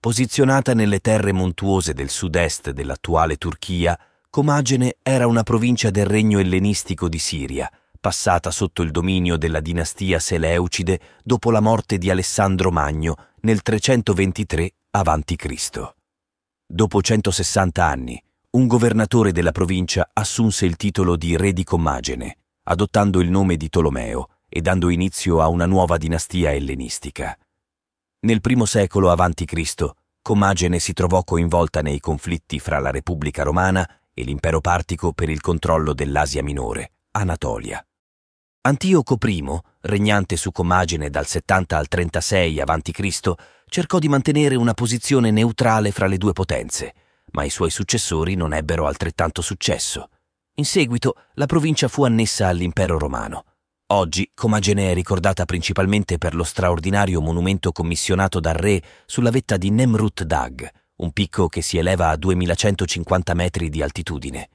Posizionata 0.00 0.72
nelle 0.72 1.00
terre 1.00 1.30
montuose 1.30 1.92
del 1.92 2.08
sud-est 2.08 2.70
dell'attuale 2.70 3.36
Turchia, 3.36 3.98
Comagene 4.30 4.96
era 5.02 5.26
una 5.26 5.42
provincia 5.42 5.90
del 5.90 6.06
regno 6.06 6.38
ellenistico 6.38 7.06
di 7.06 7.18
Siria, 7.18 7.70
passata 8.00 8.50
sotto 8.50 8.80
il 8.80 8.92
dominio 8.92 9.36
della 9.36 9.60
dinastia 9.60 10.18
Seleucide 10.18 11.00
dopo 11.22 11.50
la 11.50 11.60
morte 11.60 11.98
di 11.98 12.08
Alessandro 12.08 12.70
Magno 12.70 13.14
nel 13.40 13.60
323 13.60 14.72
a.C. 14.92 15.92
Dopo 16.66 17.02
160 17.02 17.84
anni, 17.84 18.22
un 18.52 18.66
governatore 18.66 19.32
della 19.32 19.52
provincia 19.52 20.08
assunse 20.14 20.64
il 20.64 20.76
titolo 20.76 21.14
di 21.14 21.36
re 21.36 21.52
di 21.52 21.62
Comagene, 21.62 22.38
adottando 22.68 23.20
il 23.20 23.28
nome 23.28 23.58
di 23.58 23.68
Tolomeo 23.68 24.28
e 24.48 24.62
dando 24.62 24.88
inizio 24.88 25.42
a 25.42 25.48
una 25.48 25.66
nuova 25.66 25.98
dinastia 25.98 26.54
ellenistica. 26.54 27.36
Nel 28.22 28.42
primo 28.42 28.66
secolo 28.66 29.10
a.C., 29.10 29.92
Comagene 30.20 30.78
si 30.78 30.92
trovò 30.92 31.24
coinvolta 31.24 31.80
nei 31.80 32.00
conflitti 32.00 32.58
fra 32.58 32.78
la 32.78 32.90
Repubblica 32.90 33.42
Romana 33.42 33.88
e 34.12 34.22
l'impero 34.24 34.60
partico 34.60 35.14
per 35.14 35.30
il 35.30 35.40
controllo 35.40 35.94
dell'Asia 35.94 36.42
Minore, 36.42 36.92
Anatolia. 37.12 37.82
Antioco 38.62 39.16
I, 39.22 39.58
regnante 39.80 40.36
su 40.36 40.52
Comagene 40.52 41.08
dal 41.08 41.26
70 41.26 41.78
al 41.78 41.88
36 41.88 42.60
a.C., 42.60 43.32
cercò 43.64 43.98
di 43.98 44.08
mantenere 44.08 44.54
una 44.54 44.74
posizione 44.74 45.30
neutrale 45.30 45.90
fra 45.90 46.06
le 46.06 46.18
due 46.18 46.32
potenze, 46.34 46.92
ma 47.30 47.44
i 47.44 47.50
suoi 47.50 47.70
successori 47.70 48.34
non 48.34 48.52
ebbero 48.52 48.86
altrettanto 48.86 49.40
successo. 49.40 50.10
In 50.56 50.66
seguito 50.66 51.14
la 51.36 51.46
provincia 51.46 51.88
fu 51.88 52.04
annessa 52.04 52.48
all'impero 52.48 52.98
romano. 52.98 53.44
Oggi 53.92 54.30
Comagene 54.34 54.90
è 54.90 54.94
ricordata 54.94 55.44
principalmente 55.44 56.16
per 56.16 56.34
lo 56.34 56.44
straordinario 56.44 57.20
monumento 57.20 57.72
commissionato 57.72 58.38
dal 58.38 58.54
re 58.54 58.82
sulla 59.04 59.30
vetta 59.30 59.56
di 59.56 59.70
Nemrut 59.70 60.22
Dag, 60.22 60.68
un 60.96 61.10
picco 61.12 61.48
che 61.48 61.60
si 61.60 61.76
eleva 61.76 62.10
a 62.10 62.16
2150 62.16 63.34
metri 63.34 63.68
di 63.68 63.82
altitudine. 63.82 64.48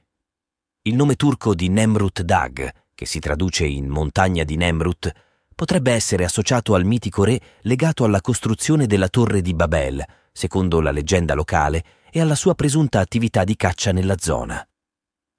Il 0.82 0.94
nome 0.94 1.16
turco 1.16 1.54
di 1.54 1.68
Nemrut 1.68 2.22
Dag 2.22 2.72
che 2.96 3.04
si 3.04 3.20
traduce 3.20 3.66
in 3.66 3.88
montagna 3.88 4.42
di 4.42 4.56
Nemrut, 4.56 5.12
potrebbe 5.54 5.92
essere 5.92 6.24
associato 6.24 6.74
al 6.74 6.86
mitico 6.86 7.24
re 7.24 7.38
legato 7.60 8.04
alla 8.04 8.22
costruzione 8.22 8.86
della 8.86 9.08
torre 9.08 9.42
di 9.42 9.52
Babel, 9.52 10.02
secondo 10.32 10.80
la 10.80 10.90
leggenda 10.90 11.34
locale, 11.34 11.84
e 12.10 12.22
alla 12.22 12.34
sua 12.34 12.54
presunta 12.54 12.98
attività 12.98 13.44
di 13.44 13.54
caccia 13.54 13.92
nella 13.92 14.16
zona. 14.18 14.66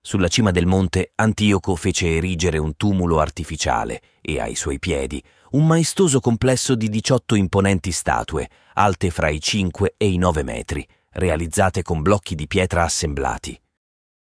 Sulla 0.07 0.29
cima 0.29 0.51
del 0.51 0.65
monte 0.65 1.11
Antioco 1.15 1.75
fece 1.75 2.15
erigere 2.15 2.57
un 2.57 2.77
tumulo 2.77 3.19
artificiale 3.19 4.01
e 4.21 4.39
ai 4.39 4.55
suoi 4.55 4.79
piedi 4.79 5.21
un 5.51 5.67
maestoso 5.67 6.21
complesso 6.21 6.75
di 6.75 6.87
18 6.87 7.35
imponenti 7.35 7.91
statue, 7.91 8.49
alte 8.75 9.09
fra 9.09 9.27
i 9.27 9.41
5 9.41 9.95
e 9.97 10.07
i 10.07 10.15
9 10.15 10.43
metri, 10.43 10.87
realizzate 11.09 11.81
con 11.81 12.01
blocchi 12.01 12.35
di 12.35 12.47
pietra 12.47 12.83
assemblati. 12.83 13.59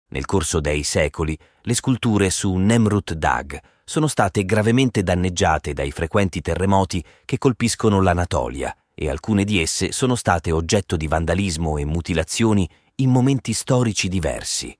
Nel 0.08 0.24
corso 0.24 0.58
dei 0.58 0.82
secoli, 0.82 1.38
le 1.60 1.74
sculture 1.74 2.30
su 2.30 2.52
Nemrut 2.52 3.12
Dag 3.12 3.56
sono 3.84 4.08
state 4.08 4.44
gravemente 4.44 5.04
danneggiate 5.04 5.72
dai 5.72 5.92
frequenti 5.92 6.40
terremoti 6.40 7.00
che 7.24 7.38
colpiscono 7.38 8.02
l'Anatolia 8.02 8.76
e 8.92 9.08
alcune 9.08 9.44
di 9.44 9.62
esse 9.62 9.92
sono 9.92 10.16
state 10.16 10.50
oggetto 10.50 10.96
di 10.96 11.06
vandalismo 11.06 11.76
e 11.76 11.84
mutilazioni 11.84 12.68
in 12.96 13.10
momenti 13.10 13.52
storici 13.52 14.08
diversi. 14.08 14.76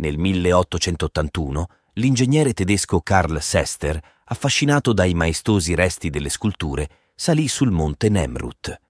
Nel 0.00 0.18
1881 0.18 1.66
l'ingegnere 1.94 2.52
tedesco 2.52 3.00
Karl 3.00 3.40
Sester, 3.40 4.00
affascinato 4.24 4.92
dai 4.92 5.14
maestosi 5.14 5.74
resti 5.74 6.10
delle 6.10 6.28
sculture, 6.28 6.88
salì 7.14 7.48
sul 7.48 7.70
monte 7.70 8.08
Nemrut. 8.08 8.80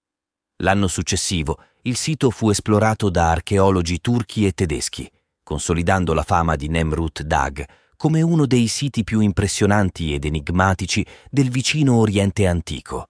L'anno 0.63 0.89
successivo 0.89 1.63
il 1.83 1.97
sito 1.97 2.31
fu 2.31 2.51
esplorato 2.51 3.11
da 3.11 3.31
archeologi 3.31 4.01
turchi 4.01 4.47
e 4.47 4.53
tedeschi 4.53 5.11
consolidando 5.51 6.15
la 6.15 6.23
fama 6.23 6.55
di 6.55 6.69
Nemrut 6.69 7.23
Dag 7.23 7.65
come 7.97 8.23
uno 8.23 8.47
dei 8.47 8.69
siti 8.69 9.03
più 9.03 9.19
impressionanti 9.19 10.15
ed 10.15 10.25
enigmatici 10.25 11.05
del 11.29 11.51
vicino 11.51 11.97
Oriente 11.97 12.47
antico. 12.47 13.09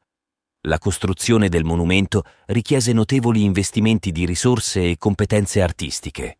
La 0.62 0.78
costruzione 0.78 1.50
del 1.50 1.64
monumento 1.64 2.24
richiese 2.46 2.94
notevoli 2.94 3.44
investimenti 3.44 4.10
di 4.10 4.24
risorse 4.24 4.88
e 4.88 4.96
competenze 4.96 5.60
artistiche. 5.60 6.39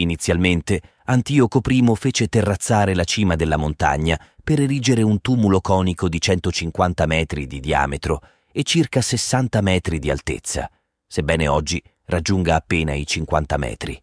Inizialmente 0.00 0.80
Antioco 1.06 1.60
I 1.66 1.92
fece 1.96 2.28
terrazzare 2.28 2.94
la 2.94 3.02
cima 3.02 3.34
della 3.34 3.56
montagna 3.56 4.20
per 4.44 4.60
erigere 4.60 5.02
un 5.02 5.20
tumulo 5.20 5.60
conico 5.60 6.08
di 6.08 6.20
150 6.20 7.06
metri 7.06 7.46
di 7.48 7.58
diametro 7.58 8.20
e 8.52 8.62
circa 8.62 9.00
60 9.00 9.60
metri 9.60 9.98
di 9.98 10.08
altezza, 10.08 10.70
sebbene 11.06 11.48
oggi 11.48 11.82
raggiunga 12.04 12.54
appena 12.54 12.94
i 12.94 13.04
50 13.06 13.56
metri. 13.56 14.00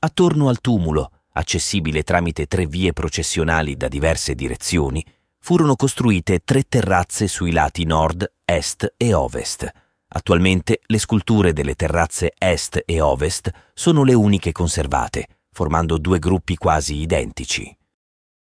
Attorno 0.00 0.48
al 0.50 0.60
tumulo, 0.60 1.10
accessibile 1.32 2.02
tramite 2.02 2.46
tre 2.46 2.66
vie 2.66 2.92
processionali 2.92 3.76
da 3.76 3.88
diverse 3.88 4.34
direzioni, 4.34 5.02
furono 5.38 5.74
costruite 5.74 6.40
tre 6.44 6.64
terrazze 6.64 7.28
sui 7.28 7.52
lati 7.52 7.84
nord, 7.84 8.30
est 8.44 8.92
e 8.98 9.14
ovest. 9.14 9.72
Attualmente 10.16 10.80
le 10.86 10.98
sculture 10.98 11.52
delle 11.52 11.74
terrazze 11.74 12.34
est 12.38 12.80
e 12.86 13.00
ovest 13.00 13.50
sono 13.74 14.04
le 14.04 14.14
uniche 14.14 14.52
conservate, 14.52 15.26
formando 15.50 15.98
due 15.98 16.20
gruppi 16.20 16.56
quasi 16.56 17.00
identici. 17.00 17.76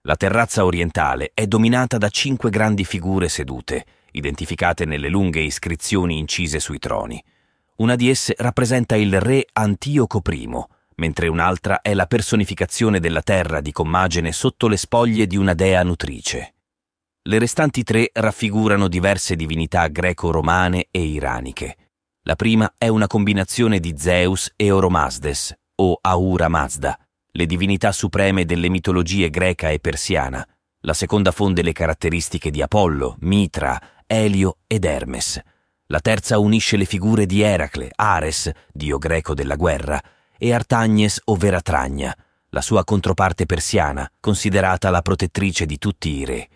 La 0.03 0.16
terrazza 0.16 0.65
orientale 0.65 1.31
è 1.32 1.47
dominata 1.47 1.97
da 1.97 2.09
cinque 2.09 2.50
grandi 2.50 2.84
figure 2.84 3.28
sedute, 3.28 3.87
identificate 4.10 4.84
nelle 4.84 5.09
lunghe 5.09 5.41
iscrizioni 5.42 6.19
incise 6.19 6.59
sui 6.59 6.81
troni. 6.81 7.22
Una 7.76 7.94
di 7.94 8.10
esse 8.10 8.34
rappresenta 8.38 8.97
il 8.97 9.21
re 9.21 9.47
Antioco 9.53 10.22
I, 10.28 10.48
mentre 10.97 11.28
un'altra 11.28 11.82
è 11.82 11.94
la 11.94 12.06
personificazione 12.06 12.98
della 12.98 13.22
terra 13.22 13.60
di 13.60 13.71
Commagene 13.71 14.32
sotto 14.32 14.66
le 14.66 14.76
spoglie 14.76 15.28
di 15.28 15.36
una 15.36 15.54
dea 15.54 15.84
nutrice. 15.84 16.53
Le 17.27 17.39
restanti 17.39 17.85
tre 17.85 18.11
raffigurano 18.12 18.87
diverse 18.87 19.35
divinità 19.35 19.87
greco-romane 19.87 20.89
e 20.91 21.05
iraniche. 21.05 21.77
La 22.25 22.37
prima 22.37 22.75
è 22.77 22.89
una 22.89 23.07
combinazione 23.07 23.81
di 23.81 23.95
Zeus 23.97 24.53
e 24.57 24.71
Oromasdes, 24.71 25.57
o 25.77 25.99
Ahura 26.03 26.49
Mazda, 26.49 26.99
le 27.31 27.47
divinità 27.47 27.93
supreme 27.93 28.45
delle 28.45 28.69
mitologie 28.69 29.31
greca 29.31 29.71
e 29.71 29.81
persiana. 29.81 30.47
La 30.81 30.93
seconda 30.93 31.31
fonde 31.31 31.63
le 31.63 31.73
caratteristiche 31.73 32.51
di 32.51 32.61
Apollo, 32.61 33.17
Mitra, 33.21 33.81
Elio 34.07 34.59
ed 34.67 34.84
Hermes. 34.84 35.41
La 35.87 36.01
terza 36.01 36.39
unisce 36.39 36.77
le 36.77 36.84
figure 36.84 37.25
di 37.25 37.41
Eracle, 37.41 37.91
Ares, 37.95 38.51
dio 38.71 38.99
greco 38.99 39.33
della 39.33 39.57
guerra, 39.57 39.99
e 40.37 40.53
Artagnes 40.53 41.23
o 41.25 41.37
Veratragna, 41.37 42.15
la 42.51 42.61
sua 42.61 42.84
controparte 42.84 43.47
persiana, 43.47 44.07
considerata 44.21 44.91
la 44.91 45.01
protettrice 45.01 45.65
di 45.65 45.79
tutti 45.79 46.11
i 46.11 46.27
re. 46.27 46.49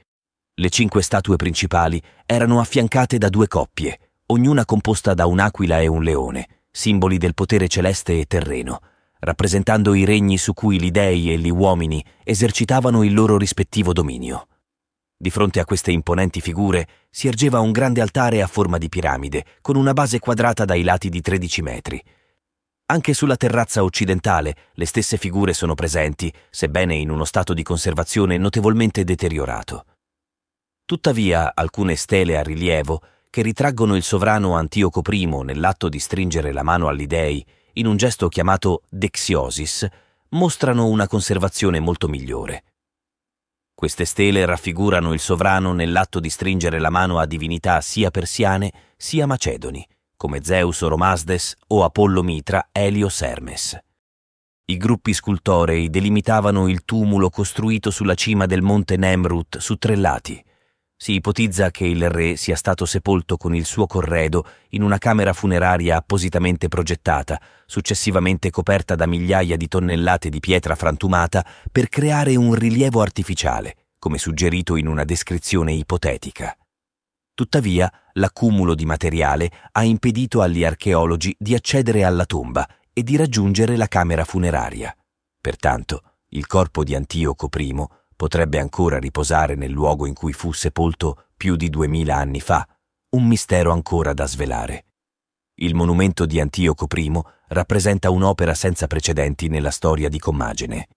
Le 0.61 0.71
cinque 0.71 1.03
statue 1.03 1.37
principali 1.37 2.03
erano 2.27 2.59
affiancate 2.59 3.17
da 3.17 3.29
due 3.29 3.47
coppie, 3.47 3.97
ognuna 4.27 4.65
composta 4.65 5.15
da 5.15 5.27
un'aquila 5.27 5.79
e 5.79 5.87
un 5.87 6.03
leone, 6.03 6.49
simboli 6.69 7.17
del 7.17 7.35
potere 7.35 7.69
celeste 7.69 8.19
e 8.19 8.25
terreno, 8.25 8.81
rappresentando 9.21 9.95
i 9.95 10.05
regni 10.05 10.37
su 10.37 10.55
cui 10.55 10.81
gli 10.81 10.91
dei 10.91 11.33
e 11.33 11.39
gli 11.39 11.49
uomini 11.49 12.05
esercitavano 12.25 13.05
il 13.05 13.15
loro 13.15 13.39
rispettivo 13.39 13.93
dominio. 13.93 14.49
Di 15.17 15.31
fronte 15.31 15.61
a 15.61 15.65
queste 15.65 15.93
imponenti 15.93 16.41
figure 16.41 16.89
si 17.09 17.29
ergeva 17.29 17.61
un 17.61 17.71
grande 17.71 18.01
altare 18.01 18.43
a 18.43 18.49
forma 18.49 18.79
di 18.79 18.89
piramide, 18.89 19.45
con 19.61 19.77
una 19.77 19.93
base 19.93 20.19
quadrata 20.19 20.65
dai 20.65 20.83
lati 20.83 21.09
di 21.09 21.21
13 21.21 21.63
metri, 21.63 22.03
anche 22.91 23.15
sulla 23.15 23.37
terrazza 23.37 23.85
occidentale 23.85 24.57
le 24.73 24.87
stesse 24.87 25.19
figure 25.19 25.53
sono 25.53 25.75
presenti, 25.75 26.33
sebbene 26.51 26.97
in 26.97 27.11
uno 27.11 27.25
stato 27.27 27.55
di 27.55 27.63
conservazione 27.63 28.39
notevolmente 28.39 29.05
deteriorato. 29.05 29.85
Tuttavia, 30.89 31.53
alcune 31.55 31.97
stele 31.97 32.39
a 32.39 32.43
rilievo, 32.43 33.03
che 33.29 33.43
ritraggono 33.43 33.95
il 33.95 34.03
sovrano 34.03 34.55
Antioco 34.55 35.03
I 35.11 35.27
nell'atto 35.27 35.91
di 35.91 35.99
stringere 35.99 36.51
la 36.51 36.63
mano 36.63 36.89
agli 36.89 37.07
dei, 37.07 37.45
in 37.75 37.87
un 37.87 37.99
gesto 37.99 38.29
chiamato 38.29 38.85
dexiosis, 38.89 39.87
mostrano 40.31 40.87
una 40.87 41.07
conservazione 41.07 41.79
molto 41.79 42.09
migliore. 42.09 42.65
Queste 43.75 44.07
stele 44.07 44.47
raffigurano 44.47 45.13
il 45.13 45.21
sovrano 45.21 45.75
nell'atto 45.75 46.21
di 46.21 46.31
stringere 46.31 46.79
la 46.79 46.89
mano 46.89 47.19
a 47.19 47.27
divinità 47.27 47.83
sia 47.83 48.11
persiane 48.11 48.73
sia 48.97 49.27
macedoni 49.27 49.87
come 50.17 50.43
Zeus 50.43 50.81
Oromasdes 50.81 51.55
o 51.67 51.85
Apollo 51.85 52.23
Mitra 52.23 52.71
Elios 52.73 53.21
Hermes. 53.21 53.79
I 54.65 54.77
gruppi 54.79 55.13
scultorei 55.13 55.91
delimitavano 55.91 56.67
il 56.67 56.87
tumulo 56.87 57.29
costruito 57.29 57.91
sulla 57.91 58.15
cima 58.15 58.47
del 58.47 58.63
monte 58.63 58.97
Nemrut 58.97 59.59
su 59.59 59.77
tre 59.77 59.95
lati. 59.95 60.43
Si 61.01 61.13
ipotizza 61.13 61.71
che 61.71 61.87
il 61.87 62.11
re 62.11 62.35
sia 62.35 62.57
stato 62.57 62.85
sepolto 62.85 63.37
con 63.37 63.55
il 63.55 63.65
suo 63.65 63.87
corredo 63.87 64.45
in 64.71 64.83
una 64.83 64.99
camera 64.99 65.33
funeraria 65.33 65.97
appositamente 65.97 66.67
progettata, 66.67 67.41
successivamente 67.67 68.51
coperta 68.51 68.97
da 68.97 69.07
migliaia 69.07 69.57
di 69.57 69.69
tonnellate 69.69 70.29
di 70.29 70.41
pietra 70.41 70.75
frantumata 70.75 71.47
per 71.71 71.89
creare 71.89 72.35
un 72.35 72.53
rilievo 72.53 73.01
artificiale, 73.01 73.77
come 74.01 74.19
suggerito 74.19 74.75
in 74.75 74.89
una 74.89 75.05
descrizione 75.05 75.73
ipotetica. 75.73 76.57
Tuttavia, 77.33 77.89
l'accumulo 78.15 78.75
di 78.75 78.85
materiale 78.85 79.53
ha 79.71 79.85
impedito 79.85 80.43
agli 80.43 80.65
archeologi 80.65 81.33
di 81.39 81.55
accedere 81.55 82.03
alla 82.03 82.27
tomba 82.27 82.69
e 82.93 83.05
di 83.05 83.15
raggiungere 83.15 83.77
la 83.77 83.87
camera 83.87 84.25
funeraria. 84.25 84.93
Pertanto, 85.41 86.03
il 86.31 86.49
corpo 86.49 86.83
di 86.83 86.97
Antioco 86.97 87.49
I 87.57 87.87
potrebbe 88.19 88.59
ancora 88.59 88.99
riposare 88.99 89.55
nel 89.55 89.71
luogo 89.71 90.05
in 90.05 90.13
cui 90.13 90.33
fu 90.33 90.51
sepolto 90.51 91.27
più 91.37 91.55
di 91.55 91.71
duemila 91.71 92.17
anni 92.17 92.41
fa, 92.41 92.67
un 93.11 93.25
mistero 93.25 93.71
ancora 93.71 94.13
da 94.13 94.27
svelare. 94.27 94.87
Il 95.61 95.77
monumento 95.77 96.27
di 96.27 96.41
Antioco 96.41 96.89
I 96.97 97.23
rappresenta 97.47 98.11
un'opera 98.11 98.55
senza 98.55 98.89
precedenti 98.89 99.47
nella 99.47 99.71
storia 99.71 100.09
di 100.09 100.19
Commagene. 100.19 100.89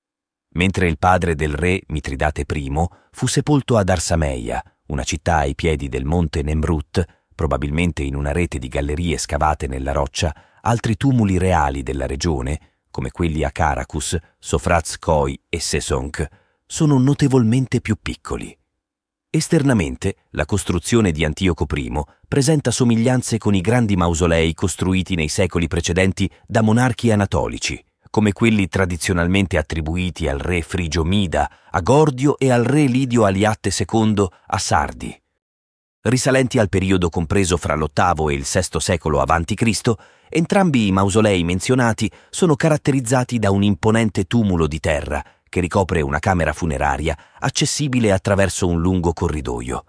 Mentre 0.55 0.87
il 0.87 0.97
padre 0.97 1.35
del 1.35 1.53
re 1.53 1.83
Mitridate 1.89 2.43
I 2.51 2.87
fu 3.11 3.27
sepolto 3.27 3.77
ad 3.77 3.89
Arsameia, 3.89 4.59
una 4.87 5.03
città 5.03 5.37
ai 5.37 5.53
piedi 5.53 5.89
del 5.89 6.05
monte 6.05 6.41
Nemrut, 6.41 7.05
probabilmente 7.35 8.01
in 8.01 8.15
una 8.15 8.31
rete 8.31 8.57
di 8.57 8.67
gallerie 8.67 9.19
scavate 9.19 9.67
nella 9.67 9.91
roccia, 9.91 10.35
altri 10.61 10.97
tumuli 10.97 11.37
reali 11.37 11.83
della 11.83 12.07
regione, 12.07 12.79
come 12.89 13.11
quelli 13.11 13.43
a 13.43 13.51
Caracus, 13.51 14.17
Sofraz 14.39 14.97
Koi 14.97 15.39
e 15.47 15.59
Sesonk, 15.59 16.27
sono 16.71 16.97
notevolmente 16.97 17.81
più 17.81 17.97
piccoli. 18.01 18.57
Esternamente, 19.29 20.27
la 20.29 20.45
costruzione 20.45 21.11
di 21.11 21.25
Antioco 21.25 21.65
I 21.75 21.91
presenta 22.25 22.71
somiglianze 22.71 23.37
con 23.37 23.53
i 23.53 23.59
grandi 23.59 23.97
mausolei 23.97 24.53
costruiti 24.53 25.15
nei 25.15 25.27
secoli 25.27 25.67
precedenti 25.67 26.31
da 26.47 26.61
monarchi 26.61 27.11
anatolici, 27.11 27.83
come 28.09 28.31
quelli 28.31 28.69
tradizionalmente 28.69 29.57
attribuiti 29.57 30.29
al 30.29 30.39
re 30.39 30.61
Frigio 30.61 31.03
Mida, 31.03 31.51
a 31.71 31.81
Gordio 31.81 32.39
e 32.39 32.49
al 32.49 32.63
re 32.63 32.85
Lidio 32.85 33.25
Aliatte 33.25 33.69
II 33.77 34.25
a 34.47 34.57
Sardi. 34.57 35.21
Risalenti 36.03 36.57
al 36.57 36.69
periodo 36.69 37.09
compreso 37.09 37.57
fra 37.57 37.75
l'VIII 37.75 38.31
e 38.31 38.33
il 38.33 38.47
VI 38.49 38.79
secolo 38.79 39.19
a.C., 39.19 39.91
entrambi 40.29 40.87
i 40.87 40.91
mausolei 40.93 41.43
menzionati 41.43 42.09
sono 42.29 42.55
caratterizzati 42.55 43.39
da 43.39 43.51
un 43.51 43.61
imponente 43.61 44.23
tumulo 44.23 44.67
di 44.67 44.79
terra 44.79 45.21
che 45.51 45.59
ricopre 45.59 45.99
una 45.99 46.19
camera 46.19 46.53
funeraria 46.53 47.15
accessibile 47.39 48.13
attraverso 48.13 48.69
un 48.69 48.79
lungo 48.79 49.11
corridoio. 49.11 49.83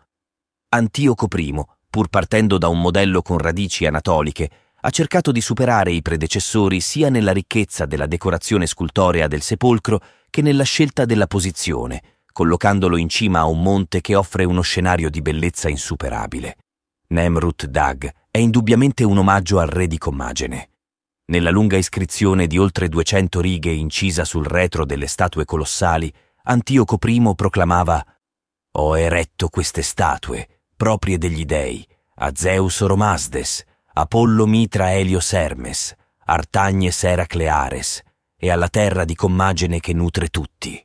Antioco 0.70 1.28
I, 1.36 1.62
pur 1.88 2.08
partendo 2.08 2.58
da 2.58 2.66
un 2.66 2.80
modello 2.80 3.22
con 3.22 3.38
radici 3.38 3.86
anatoliche, 3.86 4.50
ha 4.80 4.90
cercato 4.90 5.30
di 5.30 5.40
superare 5.40 5.92
i 5.92 6.02
predecessori 6.02 6.80
sia 6.80 7.10
nella 7.10 7.30
ricchezza 7.30 7.86
della 7.86 8.06
decorazione 8.06 8.66
scultorea 8.66 9.28
del 9.28 9.40
sepolcro 9.40 10.00
che 10.30 10.42
nella 10.42 10.64
scelta 10.64 11.04
della 11.04 11.28
posizione, 11.28 12.02
collocandolo 12.32 12.96
in 12.96 13.08
cima 13.08 13.38
a 13.38 13.46
un 13.46 13.62
monte 13.62 14.00
che 14.00 14.16
offre 14.16 14.42
uno 14.42 14.62
scenario 14.62 15.10
di 15.10 15.22
bellezza 15.22 15.68
insuperabile. 15.68 16.56
Nemrut 17.10 17.66
Dag 17.66 18.12
è 18.32 18.38
indubbiamente 18.38 19.04
un 19.04 19.18
omaggio 19.18 19.60
al 19.60 19.68
re 19.68 19.86
di 19.86 19.98
Commagene. 19.98 20.71
Nella 21.32 21.50
lunga 21.50 21.78
iscrizione 21.78 22.46
di 22.46 22.58
oltre 22.58 22.90
200 22.90 23.40
righe 23.40 23.70
incisa 23.70 24.22
sul 24.22 24.44
retro 24.44 24.84
delle 24.84 25.06
statue 25.06 25.46
colossali, 25.46 26.12
Antioco 26.42 26.98
I 27.02 27.32
proclamava 27.34 28.04
Ho 28.72 28.98
eretto 28.98 29.48
queste 29.48 29.80
statue, 29.80 30.46
proprie 30.76 31.16
degli 31.16 31.46
dei, 31.46 31.88
a 32.16 32.32
Zeus 32.34 32.80
Oromasdes, 32.80 33.64
Apollo 33.94 34.44
Mitra 34.44 34.92
Elios 34.92 35.32
Hermes, 35.32 35.94
Artagnes 36.26 37.02
Eracleares 37.02 38.02
e 38.36 38.50
alla 38.50 38.68
terra 38.68 39.06
di 39.06 39.14
Commagene 39.14 39.80
che 39.80 39.94
nutre 39.94 40.28
tutti. 40.28 40.84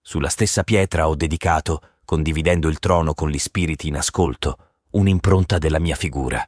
Sulla 0.00 0.30
stessa 0.30 0.62
pietra 0.62 1.06
ho 1.06 1.14
dedicato, 1.14 1.98
condividendo 2.06 2.70
il 2.70 2.78
trono 2.78 3.12
con 3.12 3.28
gli 3.28 3.38
spiriti 3.38 3.88
in 3.88 3.98
ascolto, 3.98 4.56
un'impronta 4.92 5.58
della 5.58 5.78
mia 5.78 5.96
figura. 5.96 6.42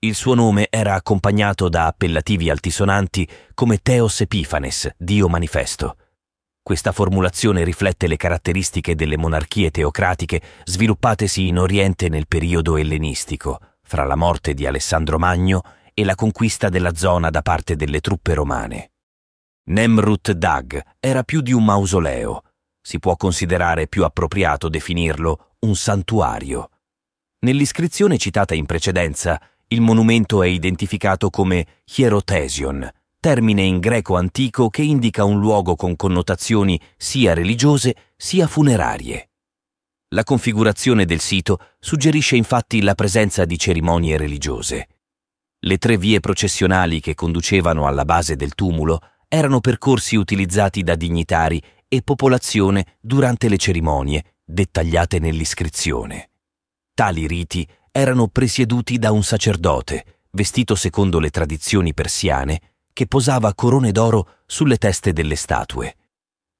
Il 0.00 0.14
suo 0.14 0.34
nome 0.34 0.68
era 0.70 0.94
accompagnato 0.94 1.68
da 1.68 1.86
appellativi 1.86 2.50
altisonanti 2.50 3.28
come 3.52 3.78
Theos 3.78 4.20
Epifanes, 4.20 4.94
dio 4.96 5.28
manifesto. 5.28 5.96
Questa 6.62 6.92
formulazione 6.92 7.64
riflette 7.64 8.06
le 8.06 8.16
caratteristiche 8.16 8.94
delle 8.94 9.16
monarchie 9.16 9.72
teocratiche 9.72 10.40
sviluppatesi 10.62 11.48
in 11.48 11.58
Oriente 11.58 12.08
nel 12.08 12.28
periodo 12.28 12.76
ellenistico, 12.76 13.58
fra 13.82 14.04
la 14.04 14.14
morte 14.14 14.54
di 14.54 14.66
Alessandro 14.66 15.18
Magno 15.18 15.62
e 15.92 16.04
la 16.04 16.14
conquista 16.14 16.68
della 16.68 16.94
zona 16.94 17.28
da 17.30 17.42
parte 17.42 17.74
delle 17.74 17.98
truppe 17.98 18.34
romane. 18.34 18.92
Nemrut 19.70 20.30
Dag 20.30 20.80
era 21.00 21.24
più 21.24 21.40
di 21.40 21.52
un 21.52 21.64
mausoleo, 21.64 22.42
si 22.80 23.00
può 23.00 23.16
considerare 23.16 23.88
più 23.88 24.04
appropriato 24.04 24.68
definirlo 24.68 25.54
un 25.60 25.74
santuario. 25.74 26.70
Nell'iscrizione 27.40 28.16
citata 28.16 28.54
in 28.54 28.64
precedenza, 28.64 29.40
il 29.68 29.80
monumento 29.80 30.42
è 30.42 30.46
identificato 30.46 31.28
come 31.28 31.66
hierotesion, 31.96 32.88
termine 33.20 33.62
in 33.62 33.80
greco 33.80 34.16
antico 34.16 34.70
che 34.70 34.82
indica 34.82 35.24
un 35.24 35.38
luogo 35.38 35.76
con 35.76 35.94
connotazioni 35.94 36.80
sia 36.96 37.34
religiose 37.34 37.94
sia 38.16 38.46
funerarie. 38.46 39.30
La 40.14 40.24
configurazione 40.24 41.04
del 41.04 41.20
sito 41.20 41.58
suggerisce 41.78 42.36
infatti 42.36 42.80
la 42.80 42.94
presenza 42.94 43.44
di 43.44 43.58
cerimonie 43.58 44.16
religiose. 44.16 44.88
Le 45.60 45.76
tre 45.76 45.98
vie 45.98 46.20
processionali 46.20 47.00
che 47.00 47.14
conducevano 47.14 47.86
alla 47.86 48.06
base 48.06 48.36
del 48.36 48.54
tumulo 48.54 49.00
erano 49.28 49.60
percorsi 49.60 50.16
utilizzati 50.16 50.82
da 50.82 50.94
dignitari 50.94 51.62
e 51.86 52.00
popolazione 52.00 52.96
durante 53.00 53.50
le 53.50 53.58
cerimonie, 53.58 54.36
dettagliate 54.44 55.18
nell'iscrizione. 55.18 56.30
Tali 56.94 57.26
riti 57.26 57.68
erano 57.98 58.28
presieduti 58.28 58.96
da 58.98 59.10
un 59.10 59.24
sacerdote, 59.24 60.20
vestito 60.30 60.76
secondo 60.76 61.18
le 61.18 61.30
tradizioni 61.30 61.94
persiane, 61.94 62.60
che 62.92 63.06
posava 63.08 63.54
corone 63.54 63.90
d'oro 63.90 64.36
sulle 64.46 64.76
teste 64.76 65.12
delle 65.12 65.34
statue. 65.34 65.96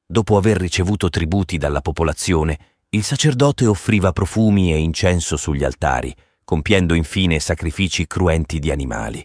Dopo 0.05 0.37
aver 0.37 0.57
ricevuto 0.57 1.09
tributi 1.11 1.57
dalla 1.57 1.81
popolazione, 1.81 2.59
il 2.91 3.05
sacerdote 3.05 3.67
offriva 3.67 4.13
profumi 4.13 4.73
e 4.73 4.79
incenso 4.79 5.37
sugli 5.37 5.63
altari, 5.63 6.15
compiendo 6.43 6.95
infine 6.95 7.39
sacrifici 7.39 8.07
cruenti 8.07 8.59
di 8.59 8.71
animali. 8.71 9.25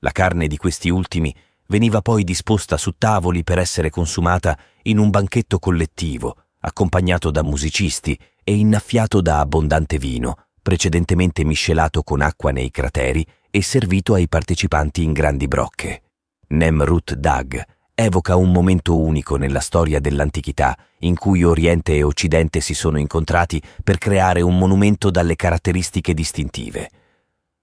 La 0.00 0.12
carne 0.12 0.46
di 0.46 0.56
questi 0.56 0.90
ultimi 0.90 1.34
veniva 1.68 2.02
poi 2.02 2.22
disposta 2.22 2.76
su 2.76 2.92
tavoli 2.98 3.42
per 3.42 3.58
essere 3.58 3.90
consumata 3.90 4.56
in 4.82 4.98
un 4.98 5.10
banchetto 5.10 5.58
collettivo, 5.58 6.36
accompagnato 6.60 7.30
da 7.30 7.42
musicisti 7.42 8.16
e 8.44 8.54
innaffiato 8.54 9.20
da 9.20 9.40
abbondante 9.40 9.98
vino, 9.98 10.48
precedentemente 10.62 11.44
miscelato 11.44 12.02
con 12.02 12.20
acqua 12.22 12.52
nei 12.52 12.70
crateri 12.70 13.26
e 13.50 13.62
servito 13.62 14.14
ai 14.14 14.28
partecipanti 14.28 15.02
in 15.02 15.12
grandi 15.12 15.48
brocche. 15.48 16.02
Nemrut 16.48 17.14
Dag 17.14 17.62
evoca 17.94 18.36
un 18.36 18.50
momento 18.50 18.98
unico 18.98 19.36
nella 19.36 19.60
storia 19.60 20.00
dell'antichità 20.00 20.76
in 21.00 21.16
cui 21.16 21.44
Oriente 21.44 21.94
e 21.94 22.02
Occidente 22.02 22.60
si 22.60 22.74
sono 22.74 22.98
incontrati 22.98 23.60
per 23.82 23.98
creare 23.98 24.40
un 24.40 24.56
monumento 24.56 25.10
dalle 25.10 25.36
caratteristiche 25.36 26.14
distintive. 26.14 26.90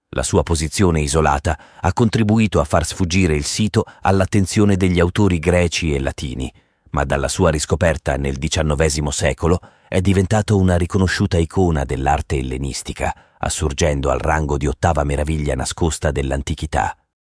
La 0.09 0.23
sua 0.23 0.43
posizione 0.43 1.01
isolata 1.01 1.57
ha 1.79 1.93
contribuito 1.93 2.59
a 2.59 2.63
far 2.63 2.85
sfuggire 2.85 3.35
il 3.35 3.45
sito 3.45 3.85
all'attenzione 4.01 4.75
degli 4.75 4.99
autori 4.99 5.39
greci 5.39 5.93
e 5.93 5.99
latini, 5.99 6.51
ma 6.91 7.03
dalla 7.03 7.27
sua 7.27 7.49
riscoperta 7.49 8.15
nel 8.15 8.37
XIX 8.37 9.07
secolo 9.09 9.59
è 9.87 10.01
diventato 10.01 10.57
una 10.57 10.77
riconosciuta 10.77 11.37
icona 11.37 11.83
dell'arte 11.83 12.37
ellenistica, 12.37 13.13
assurgendo 13.37 14.09
al 14.09 14.19
rango 14.19 14.57
di 14.57 14.67
ottava 14.67 15.03
meraviglia 15.03 15.55
nascosta 15.55 16.11
dell'antichità. 16.11 16.95